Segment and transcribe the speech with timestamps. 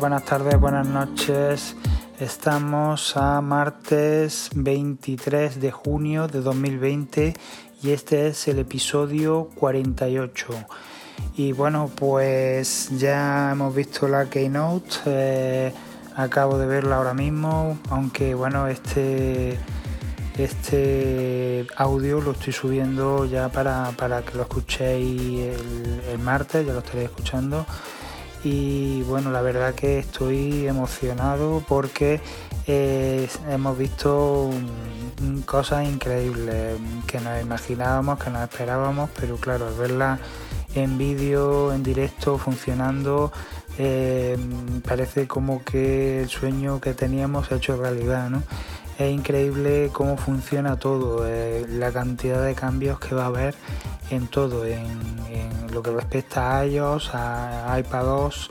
[0.00, 1.74] Buenas tardes, buenas noches.
[2.20, 7.34] Estamos a martes 23 de junio de 2020
[7.82, 10.46] y este es el episodio 48.
[11.36, 15.72] Y bueno, pues ya hemos visto la Keynote, eh,
[16.14, 19.58] acabo de verla ahora mismo, aunque bueno, este,
[20.38, 26.78] este audio lo estoy subiendo ya para, que lo escuchéis el, el martes, ya lo
[26.78, 27.66] estaréis escuchando
[28.44, 32.20] y bueno, la verdad que estoy emocionado porque
[32.66, 34.50] eh, hemos visto
[35.44, 36.76] cosas increíbles
[37.06, 40.18] que nos imaginábamos, que nos esperábamos, pero claro, verla
[40.74, 43.32] en vídeo, en directo, funcionando,
[43.78, 44.36] eh,
[44.86, 48.42] parece como que el sueño que teníamos hecho realidad, ¿no?
[48.98, 53.54] Es increíble cómo funciona todo, eh, la cantidad de cambios que va a haber
[54.10, 54.98] en todo, en,
[55.72, 58.50] lo que respecta a iOS, a iPadOS,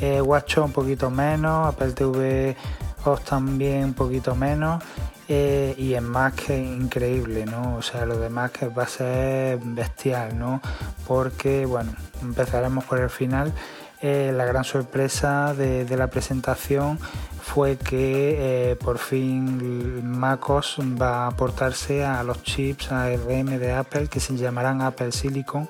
[0.00, 2.56] eh, WatchOS un poquito menos, Apple TV
[3.04, 4.82] OS también un poquito menos.
[5.28, 7.76] Eh, y en Mac es increíble, ¿no?
[7.76, 10.60] O sea, lo de Mac va a ser bestial, ¿no?
[11.06, 13.52] Porque, bueno, empezaremos por el final.
[14.00, 16.98] Eh, la gran sorpresa de, la presentación
[17.42, 24.08] fue que eh, por fin MacOS va a aportarse a los chips ARM de Apple
[24.08, 25.68] que se llamarán Apple Silicon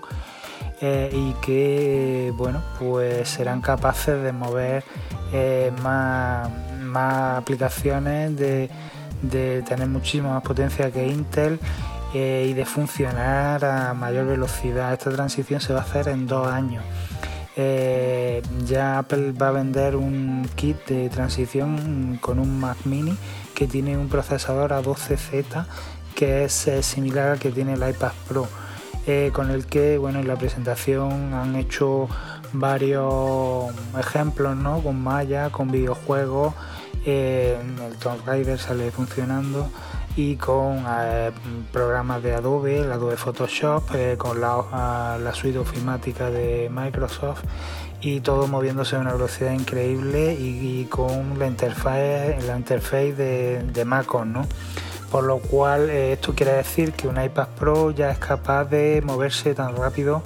[0.81, 4.85] eh, y que bueno pues serán capaces de mover
[5.83, 6.49] más,
[7.37, 8.71] aplicaciones de,
[9.23, 11.59] de, tener muchísima más potencia que Intel
[12.15, 14.93] y de funcionar a mayor velocidad.
[14.93, 16.85] Esta transición se va a hacer en dos años.
[17.57, 23.17] Eh, ya Apple va a vender un kit de transición con un Mac mini
[23.55, 25.65] que tiene un procesador A12Z
[26.17, 28.49] que es eh, similar al que tiene el iPad Pro.
[29.07, 32.09] Eh, con el que bueno en la presentación han hecho
[32.55, 33.67] varios
[33.99, 34.81] ejemplos ¿no?
[34.83, 36.55] con Maya, con videojuegos,
[37.05, 39.69] el Tomb Raider sale funcionando
[40.17, 41.33] y con eh,
[41.73, 47.43] programas de Adobe, el Adobe Photoshop, eh, con la, la, suite ofimática de Microsoft
[48.01, 53.85] y todo moviéndose a una velocidad increíble y, con la interfaz, la interface de, de
[53.85, 54.47] ¿no?
[55.11, 59.03] Por lo cual eh, esto quiere decir que un iPad Pro ya es capaz de
[59.05, 60.23] moverse tan rápido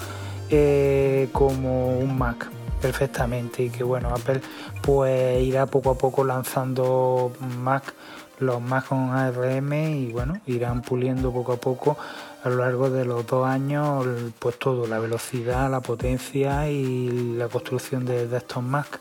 [1.32, 4.40] como un Mac perfectamente y que bueno Apple
[4.82, 7.94] pues irá poco a poco lanzando Mac
[8.40, 11.98] los Mac con ARM y bueno, irán puliendo poco a poco
[12.44, 14.06] a lo largo de los dos años
[14.38, 19.00] pues todo, la velocidad, la potencia y la construcción de, estos Mac.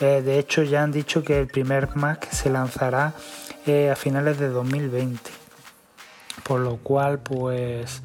[0.00, 3.14] Eh, de hecho ya han dicho que el primer Mac se lanzará
[3.66, 5.30] eh, a finales de 2020,
[6.44, 8.02] por lo cual pues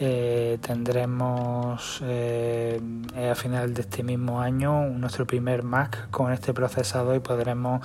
[0.00, 2.80] eh, tendremos eh,
[3.30, 7.80] a final de este mismo año nuestro primer Mac con este procesador y podremos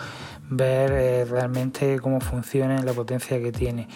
[0.50, 3.88] ver eh, realmente cómo funciona la potencia que tiene.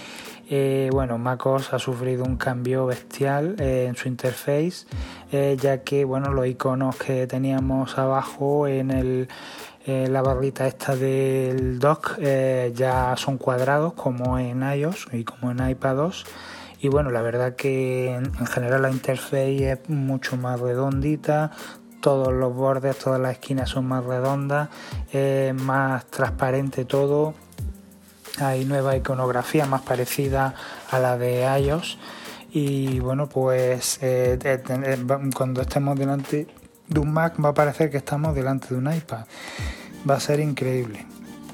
[0.92, 4.86] bueno, MacOS ha sufrido un cambio bestial en su interface,
[5.32, 9.28] ya que bueno, los iconos que teníamos abajo en
[9.88, 16.26] la barrita esta del dock ya son cuadrados como en iOS y como en iPadOS
[16.84, 21.52] y bueno, la verdad que en, general la interface es mucho más redondita,
[22.02, 24.68] todos los bordes, todas las esquinas son más redondas,
[25.14, 27.36] es más transparente todo.
[28.42, 30.56] Hay nueva iconografía más parecida
[30.92, 31.98] a la de iOS.
[32.52, 36.48] Y bueno, pues eh, eh, eh, cuando estemos delante
[36.90, 39.24] de un Mac va a parecer que estamos delante de un iPad.
[40.10, 41.06] Va a ser increíble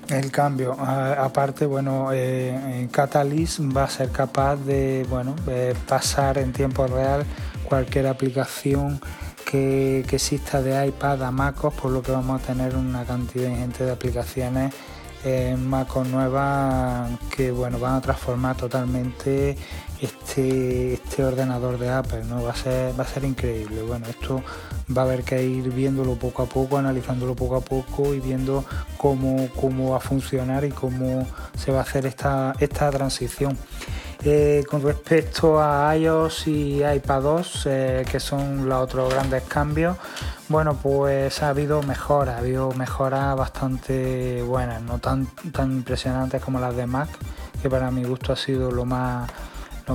[0.09, 0.73] el cambio.
[0.73, 5.35] aparte, bueno, eh, Catalyst va a ser capaz de, bueno,
[5.87, 7.25] pasar en tiempo real
[7.63, 8.99] cualquier aplicación
[9.49, 13.85] que, exista de iPad a MacOS, por lo que vamos a tener una cantidad ingente
[13.85, 14.73] de aplicaciones
[15.23, 19.57] en MacOS nuevas que, bueno, van a transformar totalmente
[20.01, 22.43] este, este ordenador de Apple, ¿no?
[22.43, 23.81] Va a ser, va a ser increíble.
[23.81, 24.41] Bueno, esto
[24.95, 28.63] va a haber que ir viéndolo poco a poco, analizándolo poco a poco y viendo
[28.97, 31.27] cómo, cómo va a funcionar y cómo
[31.57, 33.57] se va a hacer esta, esta transición.
[34.23, 39.95] Eh, con respecto a iOS y iPadOS, eh, que son los otros grandes cambios,
[40.49, 46.59] bueno, pues ha habido mejoras, ha habido mejoras bastante buenas, no tan, tan impresionantes como
[46.59, 47.09] las de Mac,
[47.61, 49.29] que para mi gusto ha sido lo más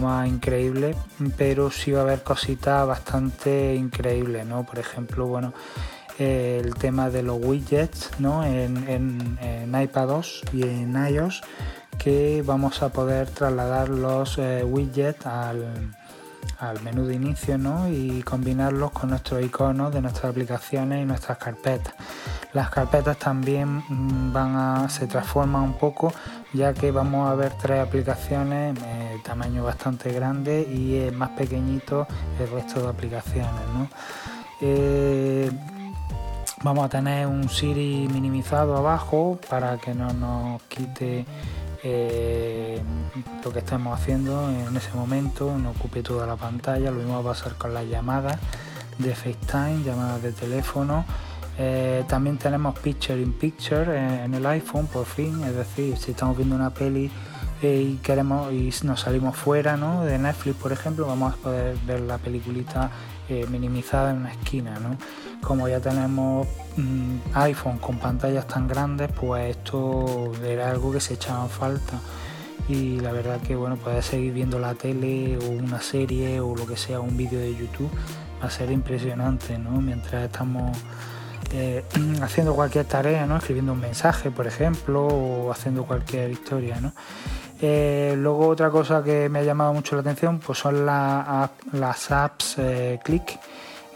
[0.00, 0.94] más increíble,
[1.36, 4.64] pero sí va a haber cositas bastante increíbles, ¿no?
[4.64, 5.52] Por ejemplo, bueno,
[6.18, 8.44] el tema de los widgets, ¿no?
[8.44, 11.42] En, en, en iPadOS y en iOS,
[11.98, 15.94] que vamos a poder trasladar los eh, widgets al,
[16.58, 17.88] al menú de inicio ¿no?
[17.88, 21.94] y combinarlos con nuestros iconos de nuestras aplicaciones y nuestras carpetas.
[22.52, 26.12] Las carpetas también mm, van a, se transforman un poco
[26.52, 32.06] ya que vamos a ver tres aplicaciones de tamaño bastante grande y más pequeñito
[32.38, 33.50] el resto de aplicaciones.
[34.60, 35.50] Eh,
[36.62, 41.26] vamos a tener un Siri minimizado abajo para que no nos quite
[41.84, 42.82] eh,
[43.44, 46.90] lo que estamos haciendo en ese momento, no ocupe toda la pantalla.
[46.90, 48.38] Lo mismo va a pasar con las llamadas
[48.98, 51.04] de FaceTime, llamadas de teléfono
[51.56, 56.10] eh, también tenemos Picture in Picture eh, en el iPhone, por fin, es decir, si
[56.10, 57.10] estamos viendo una peli
[57.62, 60.04] y queremos y nos salimos fuera ¿no?
[60.04, 62.90] de Netflix, por ejemplo, vamos a poder ver la peliculita
[63.50, 64.78] minimizada en una esquina.
[64.78, 64.96] ¿no?
[65.40, 71.14] Como ya tenemos mm, iPhone con pantallas tan grandes, pues esto era algo que se
[71.14, 72.00] echaba en falta
[72.68, 76.66] y la verdad que bueno poder seguir viendo la tele o una serie o lo
[76.66, 77.90] que sea un vídeo de YouTube
[78.42, 79.82] va a ser impresionante ¿no?
[79.82, 80.76] mientras estamos
[81.52, 81.84] eh,
[82.22, 83.36] haciendo cualquier tarea, ¿no?
[83.36, 86.80] escribiendo un mensaje, por ejemplo, o haciendo cualquier historia.
[86.80, 86.92] ¿no?
[87.66, 92.56] Eh, luego otra cosa que me ha llamado mucho la atención pues son las apps
[92.58, 93.38] eh, Click,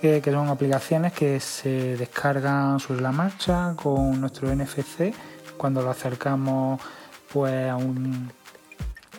[0.01, 5.13] que son aplicaciones que se descargan sobre la marcha con nuestro NFC
[5.59, 6.81] cuando lo acercamos
[7.31, 8.33] pues a un,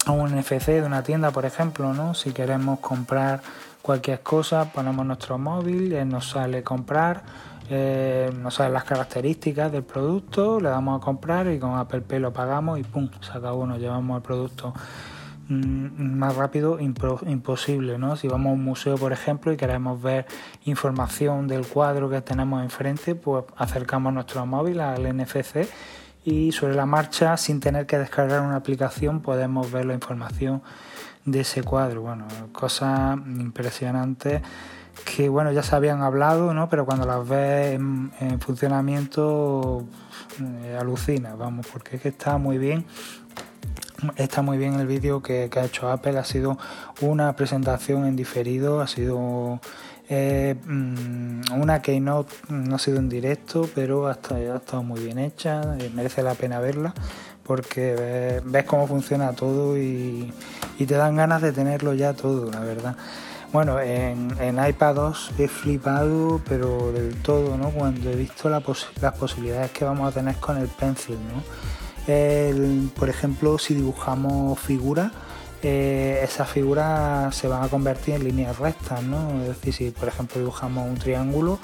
[0.07, 2.15] a un NFC de una tienda, por ejemplo, ¿no?
[2.15, 3.41] si queremos comprar
[3.83, 7.21] cualquier cosa, ponemos nuestro móvil, nos sale comprar
[7.69, 12.19] eh, nos salen las características del producto, le damos a comprar y con Apple Pay
[12.19, 14.73] lo pagamos y pum, se acabó, nos llevamos el producto
[15.49, 18.15] mm, más rápido imposible, ¿no?
[18.15, 20.25] Si vamos a un museo, por ejemplo, y queremos ver
[20.65, 25.67] información del cuadro que tenemos enfrente, pues acercamos nuestro móvil al NFC
[26.25, 30.63] y sobre la marcha, sin tener que descargar una aplicación, podemos ver la información
[31.25, 32.01] de ese cuadro.
[32.01, 34.41] Bueno, cosas impresionantes
[35.05, 36.69] que bueno, ya se habían hablado, ¿no?
[36.69, 39.83] Pero cuando las ves en, funcionamiento
[40.39, 42.85] eh, alucina, vamos, porque es que está muy bien.
[44.15, 46.57] Está muy bien el vídeo que, ha hecho Apple, ha sido
[47.01, 49.59] una presentación en diferido, ha sido
[50.07, 54.83] eh, mm, una que no, no ha sido en directo, pero ha estado, ha estado
[54.83, 56.93] muy bien hecha, eh, merece la pena verla
[57.43, 60.31] porque ves, cómo funciona todo y,
[60.77, 62.95] y te dan ganas de tenerlo ya todo, la verdad.
[63.51, 67.71] Bueno, en, en iPad 2 he flipado, pero del todo, ¿no?
[67.71, 71.43] Cuando he visto las posibilidades que vamos a tener con el pencil, ¿no?
[72.95, 75.11] por ejemplo, si dibujamos figuras,
[75.61, 79.41] eh, esas figuras se van a convertir en líneas rectas, ¿no?
[79.41, 81.59] Es decir, si por ejemplo dibujamos un triángulo,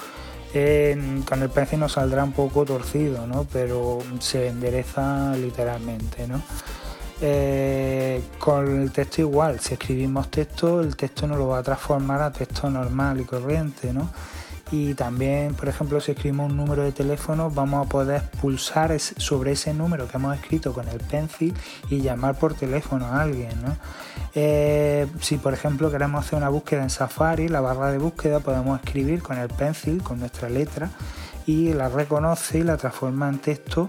[1.26, 3.44] con el pencil nos saldrá un poco torcido, ¿no?
[3.52, 6.40] Pero se endereza literalmente, ¿no?
[7.20, 12.20] Eh, con el texto igual, si escribimos texto, el texto nos lo va a transformar
[12.20, 14.10] a texto normal y corriente, ¿no?
[14.72, 19.52] Y también, por ejemplo, si escribimos un número de teléfono, vamos a poder pulsar sobre
[19.52, 21.54] ese número que hemos escrito con el pencil
[21.88, 23.76] y llamar por teléfono a alguien, ¿no?
[24.34, 28.80] Eh, si, por ejemplo, queremos hacer una búsqueda en Safari, la barra de búsqueda podemos
[28.80, 30.90] escribir con el pencil, con nuestra letra,
[31.46, 33.88] y la reconoce y la transforma en texto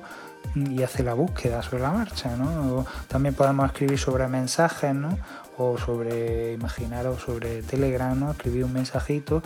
[0.55, 2.85] y hace la búsqueda sobre la marcha, ¿no?
[3.07, 5.17] También podemos escribir sobre mensajes, ¿no?
[5.57, 8.31] O sobre, imaginaros, sobre Telegram, ¿no?
[8.31, 9.41] Escribir un mensajito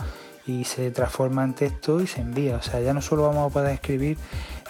[0.46, 2.56] y se transforma en texto y se envía.
[2.56, 4.18] O sea, ya no solo vamos a poder escribir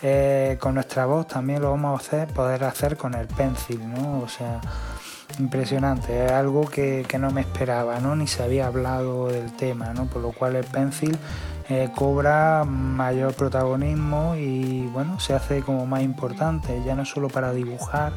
[0.03, 4.21] eh, con nuestra voz, también lo vamos a hacer, poder hacer con el pencil, ¿no?
[4.21, 4.61] O sea,
[5.39, 8.17] impresionante, es algo que, que no me esperaba, ¿no?
[8.17, 10.07] Ni se había hablado del tema, ¿no?
[10.07, 11.19] Por lo cual el pencil
[11.73, 17.29] eh, cobra mayor protagonismo y bueno, se hace como más importante, ya no es solo
[17.29, 18.13] para dibujar,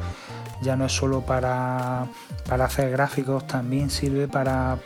[0.62, 2.07] ya no es solo para,
[2.50, 4.77] para hacer gráficos, también sirve para,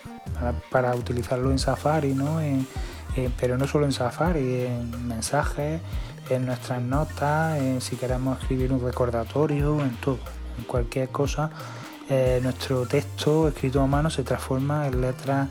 [0.70, 2.40] para, utilizarlo en Safari, ¿no?
[3.40, 5.82] pero no solo en Safari, en mensajes,
[6.30, 10.20] en nuestras notas, en si queremos escribir un recordatorio, en todo,
[10.58, 11.50] en cualquier cosa.
[12.10, 15.48] Eh, nuestro texto escrito a mano se transforma en letras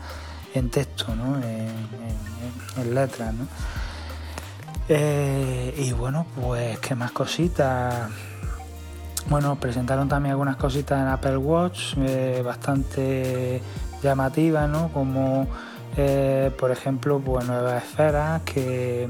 [0.53, 1.37] en texto, ¿no?
[1.37, 3.33] en, letras.
[3.33, 3.47] ¿no?
[4.87, 8.09] Eh, y bueno, pues qué más cositas.
[9.29, 13.61] Bueno, presentaron también algunas cositas en Apple Watch eh, bastante
[14.01, 14.89] llamativas, ¿no?
[14.91, 15.45] Como
[15.97, 19.07] eh, por ejemplo, pues nuevas esferas que,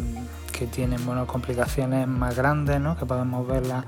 [0.52, 2.98] que tienen bueno, complicaciones más grandes, ¿no?
[2.98, 3.86] Que podemos verlas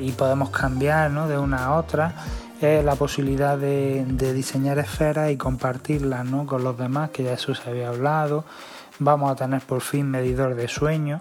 [0.00, 1.28] y podemos cambiar ¿no?
[1.28, 2.14] de una a otra
[2.60, 6.46] la posibilidad de, diseñar esferas y compartirlas ¿no?
[6.46, 8.44] con los demás, que ya eso se había hablado.
[8.98, 11.20] Vamos a tener por fin medidor de sueño.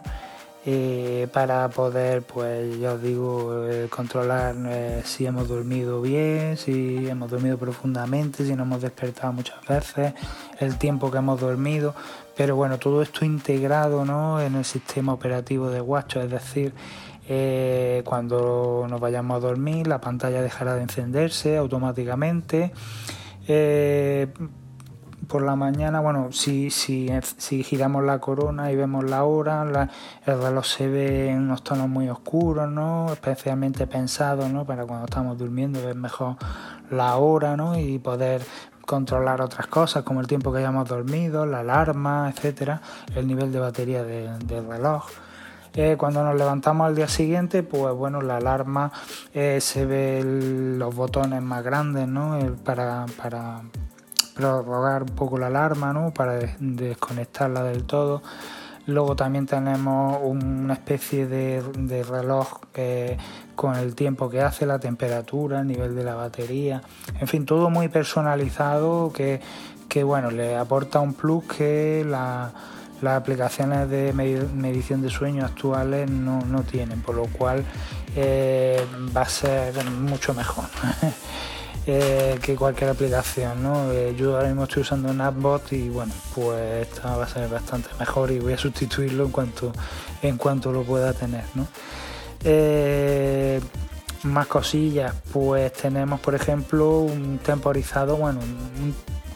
[0.67, 7.07] eh, para poder, pues ya os digo, eh, controlar eh, si hemos dormido bien, si
[7.07, 10.13] hemos dormido profundamente, si no hemos despertado muchas veces,
[10.59, 11.93] el tiempo que hemos dormido.
[12.35, 14.41] Pero bueno, todo esto integrado ¿no?
[14.41, 16.73] en el sistema operativo de Watch, es decir,
[18.03, 22.71] cuando nos vayamos a dormir la pantalla dejará de encenderse automáticamente
[25.27, 29.89] por la mañana, bueno, si, si, si giramos la corona y vemos la hora,
[30.25, 33.11] el reloj se ve en unos tonos muy oscuros, ¿no?
[33.11, 34.65] Especialmente pensado, ¿no?
[34.65, 36.37] Para cuando estamos durmiendo ver mejor
[36.91, 37.77] la hora, ¿no?
[37.77, 38.41] Y poder
[38.85, 42.81] controlar otras cosas como el tiempo que hayamos dormido, la alarma, etcétera,
[43.15, 45.05] el nivel de batería del reloj.
[45.75, 48.91] Eh, cuando nos levantamos al día siguiente, pues bueno, la alarma
[49.33, 52.37] eh, se ve los botones más grandes, ¿no?
[52.63, 53.61] para, para,
[54.35, 56.13] prorrogar un poco la alarma ¿no?
[56.13, 58.21] para desconectarla del todo.
[58.87, 62.59] Luego también tenemos una especie de, reloj
[63.55, 66.83] con el tiempo que hace, la temperatura, el nivel de la batería,
[67.19, 69.41] en fin, todo muy personalizado que,
[70.03, 72.05] bueno, le aporta un plus que
[73.01, 77.63] las aplicaciones de medición de sueño actuales no, tienen, por lo cual
[78.15, 78.83] eh,
[79.15, 80.65] va a ser mucho mejor.
[81.87, 83.61] Eh, que cualquier aplicación.
[83.61, 83.91] ¿no?
[83.91, 87.89] Eh, yo ahora mismo estoy usando Napbot y bueno, pues esta va a ser bastante
[87.99, 89.71] mejor y voy a sustituirlo en cuanto,
[90.23, 91.43] en cuanto lo pueda tener.
[91.53, 91.67] ¿no?
[94.23, 98.39] Más cosillas, pues tenemos por ejemplo un temporizado, bueno,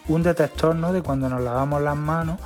[0.07, 0.91] un, detector ¿no?
[0.91, 2.39] de cuando nos lavamos las manos.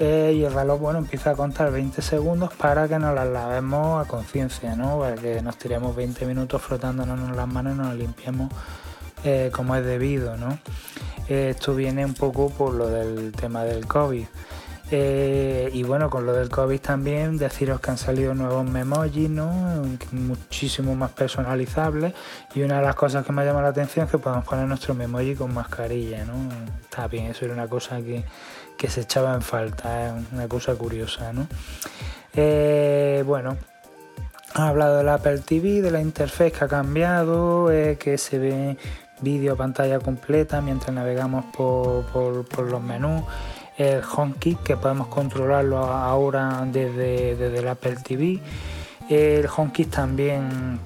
[0.00, 4.08] Y el reloj bueno empieza a contar 20 segundos para que nos las lavemos a
[4.08, 5.00] conciencia, ¿no?
[5.00, 8.52] Para que nos tiremos 20 minutos frotándonos las manos y nos limpiemos
[9.24, 10.58] eh, como es debido, ¿no?
[11.28, 14.26] Eh, esto viene un poco por lo del tema del COVID.
[14.90, 19.82] Eh, y bueno, con lo del COVID también, deciros que han salido nuevos memojis, ¿no?
[20.12, 22.14] Muchísimo más personalizables.
[22.54, 24.66] Y una de las cosas que me ha llamado la atención es que podemos poner
[24.66, 26.34] nuestro memoji con mascarilla, ¿no?
[26.82, 28.24] Está bien, eso era una cosa que,
[28.78, 31.46] que se echaba en falta, es una cosa curiosa, ¿no?
[33.26, 33.56] bueno,
[34.54, 37.68] ha hablado del Apple TV, de la interfaz que ha cambiado,
[37.98, 38.76] que se ve
[39.20, 43.22] vídeo pantalla completa mientras navegamos por, los menús,
[43.76, 48.40] el HomeKit que podemos controlarlo ahora desde, desde el Apple TV.
[49.08, 50.80] El HomeKit también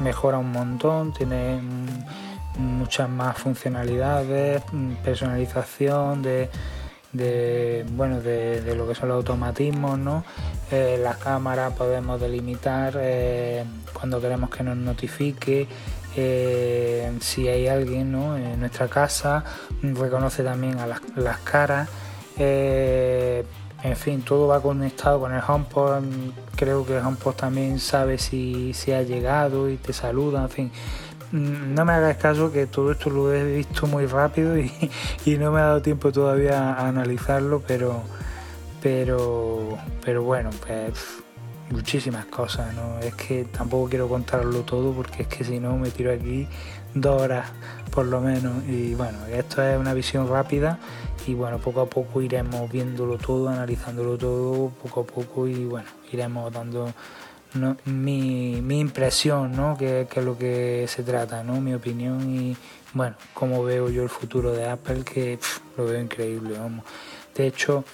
[0.00, 1.60] mejora un montón, tiene
[2.58, 4.62] muchas más funcionalidades,
[5.04, 6.50] personalización de,
[7.12, 10.24] bueno de, lo que son los automatismos no
[10.70, 15.66] eh, la cámara podemos delimitar eh, cuando queremos que nos notifique
[16.20, 19.44] eh, si hay alguien en nuestra casa,
[19.82, 21.88] reconoce también a las, caras.
[22.36, 23.44] Eh,
[23.84, 26.02] en fin, todo va conectado con el HomePod.
[26.56, 30.42] Creo que el HomePod también sabe si, si ha llegado y te saluda.
[30.42, 30.72] En fin,
[31.32, 34.70] no me hagas caso que todo esto lo he visto muy rápido y,
[35.38, 38.02] no me ha dado tiempo todavía a analizarlo, pero,
[38.82, 41.22] pero, pero bueno, pues
[41.70, 42.98] muchísimas cosas, ¿no?
[43.00, 46.48] Es que tampoco quiero contarlo todo porque es que si no me tiro aquí
[46.94, 47.50] dos horas
[47.90, 48.64] por lo menos.
[48.66, 50.78] Y bueno, esto es una visión rápida
[51.26, 55.88] y bueno, poco a poco iremos viéndolo todo, analizándolo todo, poco a poco y bueno,
[56.10, 56.92] iremos dando
[57.84, 59.76] mi, impresión, ¿no?
[59.76, 61.60] Que, es lo que se trata, ¿no?
[61.60, 62.56] Mi opinión y
[62.94, 65.38] bueno, cómo veo yo el futuro de Apple, que
[65.76, 66.84] lo veo increíble, vamos.
[67.34, 67.84] De hecho,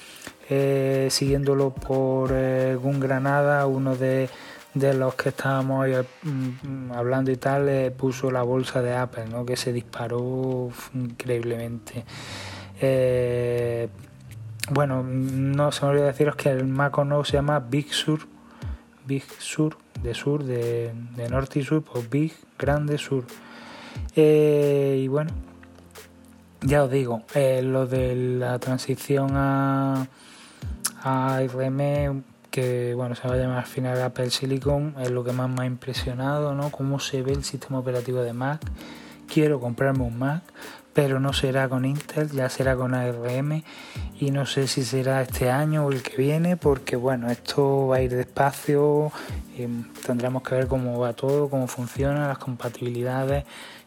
[0.48, 4.28] eh, siguiéndolo por eh, Granada, uno de,
[4.74, 5.86] los que estábamos
[6.22, 9.44] mm, hablando y tal, eh, puso la bolsa de Apple, ¿no?
[9.46, 12.04] que se disparó increíblemente.
[14.70, 16.94] bueno, no se me olvidó deciros que el Mac
[17.24, 18.20] se llama Big Sur,
[19.06, 20.92] Big Sur, de sur, de,
[21.30, 23.24] norte y sur, pues Big, grande sur.
[24.16, 25.30] y bueno,
[26.62, 30.06] ya os digo, lo de la transición a
[31.02, 35.50] ARM que bueno se va a llamar al final Apple Silicon es lo que más
[35.50, 38.60] me ha impresionado no cómo se ve el sistema operativo de Mac
[39.26, 40.44] quiero comprarme un Mac
[40.94, 43.62] pero no será con Intel ya será con ARM
[44.20, 47.96] y no sé si será este año o el que viene porque bueno esto va
[47.96, 49.12] a ir despacio
[49.58, 49.66] y
[50.06, 53.44] tendremos que ver cómo va todo cómo funciona las compatibilidades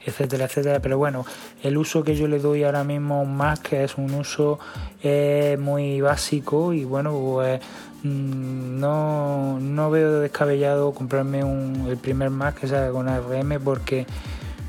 [0.08, 0.80] etcétera, etcétera.
[0.80, 1.26] Pero bueno,
[1.62, 4.58] el uso que yo le doy ahora mismo a un Mac es un uso
[5.04, 7.62] eh, muy básico y bueno, pues
[8.04, 14.06] mm, no, no veo descabellado comprarme un, el primer Mac que salga con ARM porque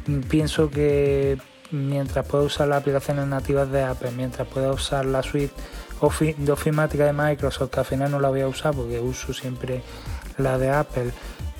[0.06, 1.38] mm, pienso que
[1.70, 5.54] mientras pueda usar las aplicaciones nativas de Apple, mientras pueda usar la suite
[6.36, 9.82] de ofimática de Microsoft, que al final no la voy a usar porque uso siempre
[10.36, 11.10] la de Apple.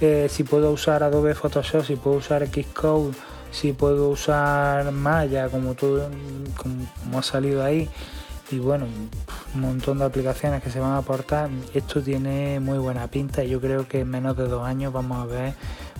[0.00, 3.14] Eh, si puedo usar Adobe Photoshop, si puedo usar Xcode,
[3.50, 6.08] si puedo usar Maya, como todo
[6.56, 7.88] como, ha salido ahí.
[8.50, 8.86] Y bueno,
[9.54, 11.50] un montón de aplicaciones que se van a aportar.
[11.74, 15.22] Esto tiene muy buena pinta y yo creo que en menos de dos años vamos
[15.22, 15.54] a ver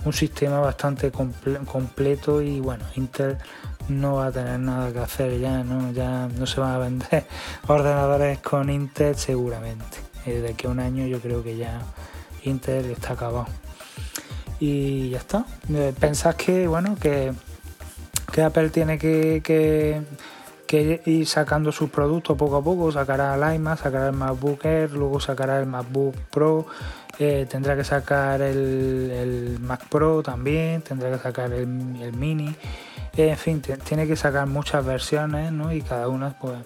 [0.05, 3.37] un sistema bastante completo y bueno, Intel
[3.89, 5.91] no va a tener nada que hacer ya, ¿no?
[5.91, 7.25] Ya no se van a vender
[7.67, 9.97] ordenadores con Intel seguramente.
[10.25, 11.81] De aquí un año yo creo que ya
[12.43, 13.47] Intel está acabado.
[14.59, 15.45] Y ya está.
[15.73, 17.33] Eh, Pensás que, bueno, que,
[18.31, 23.79] que Apple tiene que, que, ir sacando sus productos poco a poco, sacará el iMac,
[23.79, 26.67] sacará el MacBook Air, luego sacará el MacBook Pro,
[27.21, 32.55] eh, tendrá que sacar el, Mac Pro también, tendrá que sacar el, Mini,
[33.15, 35.73] en fin, tiene que sacar muchas versiones, ¿no?
[35.73, 36.57] Y cada una, pues,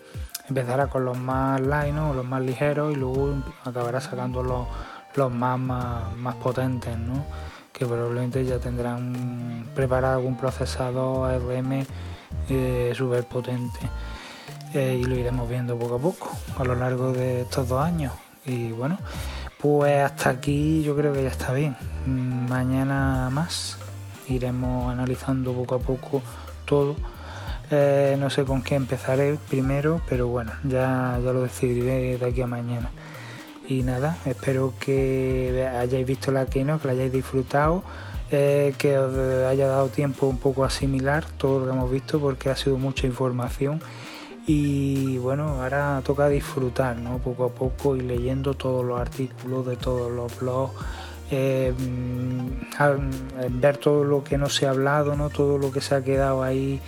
[0.47, 2.13] empezará con los más light, ¿no?
[2.13, 4.67] Los más ligeros y luego acabará sacando los,
[5.15, 7.25] los más, más, potentes, ¿no?
[7.71, 11.85] Que probablemente ya tendrán preparado algún procesador ARM
[12.50, 13.79] eh, súper potente.
[14.73, 18.13] Eh, y lo iremos viendo poco a poco a lo largo de estos dos años.
[18.45, 18.97] Y bueno,
[19.59, 21.75] pues hasta aquí yo creo que ya está bien.
[22.05, 23.77] Mañana más
[24.30, 26.22] iremos analizando poco a poco
[26.65, 26.96] todo.
[27.72, 32.42] Eh, no sé con qué empezaré primero, pero bueno, ya, ya lo decidiré de aquí
[32.42, 32.92] a mañana.
[33.68, 37.84] Y nada, espero que hayáis visto la keynote, que la hayáis disfrutado,
[38.32, 39.15] eh, que os
[39.46, 42.77] haya dado tiempo un poco a asimilar todo lo que hemos visto, porque ha sido
[42.77, 43.82] mucha información
[44.46, 47.18] y bueno, ahora toca disfrutar, ¿no?
[47.20, 50.74] Poco a poco y leyendo todos los artículos de todos los blogs,
[51.35, 55.29] eh, mm, ver todo lo que no se ha hablado, ¿no?
[55.29, 56.79] Todo lo que se ha quedado ahí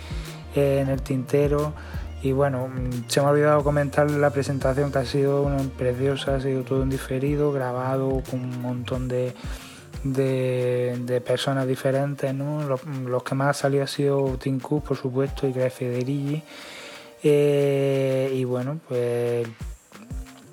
[0.54, 1.74] eh, en el tintero.
[2.22, 6.36] Y bueno, mm, se me ha olvidado comentar la presentación que ha sido una preciosa,
[6.36, 9.34] ha sido todo en diferido, grabado con un montón de,
[10.04, 12.62] de, personas diferentes, ¿no?
[12.62, 16.42] Los, que más ha salido ha sido Tim Cook, por supuesto, y Greg Federici.
[17.22, 19.48] Eh, y bueno, pues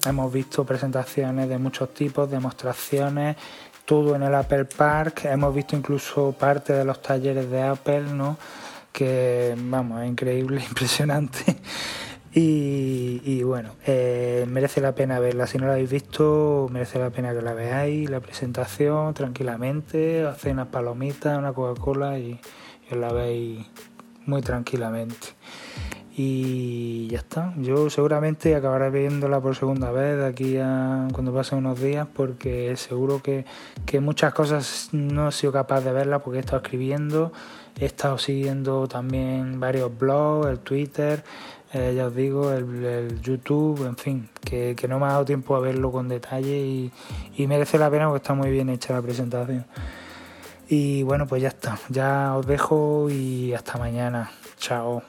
[0.06, 3.38] hemos visto presentaciones de muchos tipos, demostraciones,
[3.86, 5.26] todo en el Apple Park.
[5.26, 8.38] Hemos visto incluso parte de los talleres de Apple, ¿no?
[8.92, 11.58] Que, vamos, es increíble, impresionante.
[12.36, 15.46] Y, bueno, eh, merece la pena verla.
[15.46, 20.54] Si no la habéis visto, merece la pena que la veáis, la presentación tranquilamente, hacéis
[20.54, 22.40] unas palomitas, una Coca-Cola y,
[22.90, 23.68] y la veis
[24.26, 25.28] muy tranquilamente
[26.16, 27.54] y ya está.
[27.58, 32.76] Yo seguramente acabaré viéndola por segunda vez de aquí a cuando pasen unos días porque
[32.78, 33.46] seguro que,
[34.00, 37.32] muchas cosas no he sido capaz de verla porque he estado escribiendo,
[37.80, 41.24] he estado siguiendo también varios blogs, el Twitter,
[41.74, 45.60] eh, ya os digo, el, YouTube, en fin, que, no me ha dado tiempo a
[45.60, 46.92] verlo con detalle y,
[47.38, 49.66] y merece la pena porque está muy bien hecha la presentación.
[50.70, 54.32] Y bueno, pues ya está, ya os dejo y hasta mañana.
[54.58, 55.04] Chao.